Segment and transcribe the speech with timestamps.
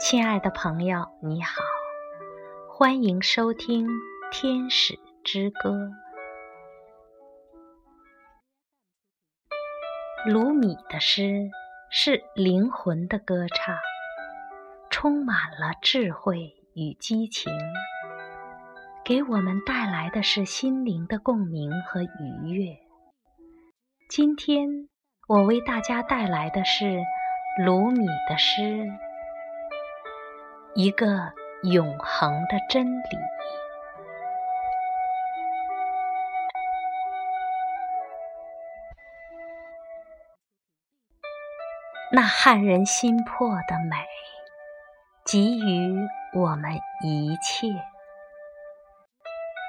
[0.00, 1.62] 亲爱的朋友，你好，
[2.68, 3.86] 欢迎收听
[4.30, 5.70] 《天使之歌》。
[10.26, 11.50] 鲁米的诗
[11.90, 13.76] 是灵魂的歌唱，
[14.90, 17.50] 充满了智慧与激情，
[19.04, 22.83] 给我们带来的是心灵的共鸣和愉悦。
[24.16, 24.68] 今天
[25.26, 27.02] 我为大家带来的是
[27.64, 28.88] 鲁米的诗。
[30.76, 31.32] 一个
[31.64, 33.18] 永恒的真理。
[42.12, 43.96] 那撼人心魄的美，
[45.26, 46.70] 给予我们
[47.02, 47.66] 一切。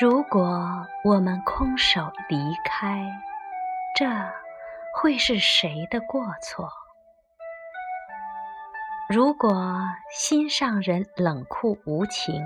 [0.00, 3.04] 如果我们空手离开，
[4.00, 4.06] 这
[4.94, 6.70] 会是谁的过错？
[9.10, 9.52] 如果
[10.10, 12.42] 心上人冷酷无情，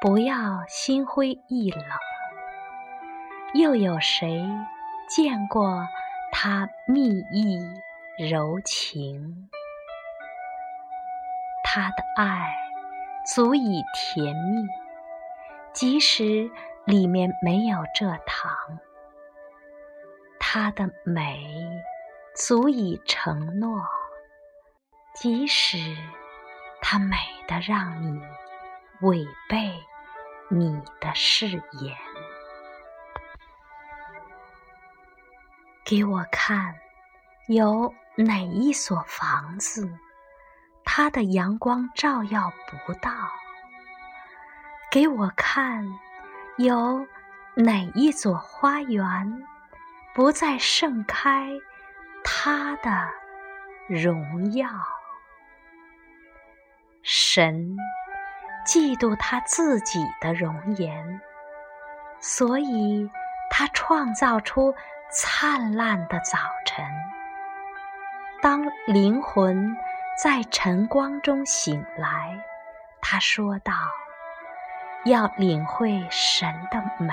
[0.00, 1.84] 不要心灰意冷。
[3.54, 4.40] 又有谁
[5.08, 5.84] 见过
[6.30, 7.58] 他蜜意
[8.16, 9.50] 柔情？
[11.64, 12.54] 他的爱
[13.34, 14.64] 足以甜蜜，
[15.72, 16.48] 即使
[16.84, 18.78] 里面没有蔗糖。
[20.58, 21.46] 它的美
[22.34, 23.86] 足以承诺。
[25.14, 25.76] 即使
[26.80, 27.14] 它美
[27.46, 28.22] 得让你
[29.02, 29.70] 违背
[30.48, 31.94] 你的誓言，
[35.84, 36.74] 给我看
[37.48, 39.86] 有哪一所房子，
[40.86, 42.50] 它的阳光照耀
[42.86, 43.10] 不到？
[44.90, 45.86] 给我看
[46.56, 47.06] 有
[47.56, 49.46] 哪一所花园，
[50.16, 51.52] 不再盛开
[52.24, 52.90] 它的
[53.86, 54.66] 荣耀？
[57.02, 57.76] 神
[58.66, 61.20] 嫉妒他自己的容颜，
[62.18, 63.10] 所以
[63.50, 64.74] 他创造出
[65.10, 66.82] 灿烂的早晨。
[68.40, 69.76] 当灵魂
[70.16, 72.42] 在晨光中醒来，
[73.02, 73.74] 他说道
[75.04, 77.12] ：“要领会神的美，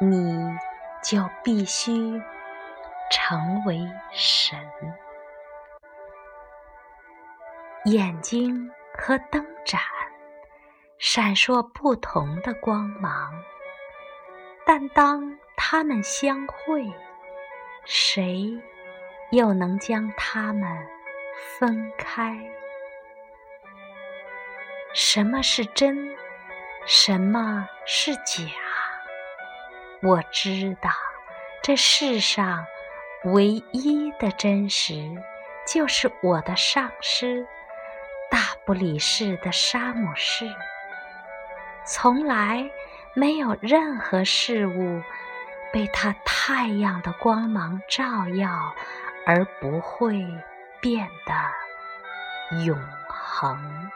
[0.00, 0.54] 你
[1.02, 2.20] 就必须
[3.10, 3.80] 成为
[4.12, 4.58] 神。”
[7.86, 9.80] 眼睛和灯盏
[10.98, 13.32] 闪烁不同的光芒，
[14.66, 16.92] 但当它们相会，
[17.84, 18.60] 谁
[19.30, 20.86] 又能将它们
[21.58, 22.36] 分开？
[24.92, 26.14] 什么是真？
[26.84, 28.67] 什么是假？
[30.00, 30.90] 我知道，
[31.62, 32.66] 这世上
[33.24, 35.10] 唯一的真实，
[35.66, 37.46] 就是我的上师。
[38.30, 40.44] 大不里士的沙姆士，
[41.86, 42.70] 从来
[43.14, 45.02] 没有任何事物
[45.72, 48.74] 被他太阳的光芒照耀
[49.24, 50.22] 而不会
[50.80, 52.78] 变得永
[53.08, 53.90] 恒。